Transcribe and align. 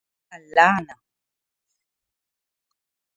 اللعنة. 0.33 0.95